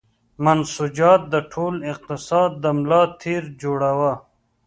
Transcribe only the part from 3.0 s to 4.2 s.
تیر جوړاوه.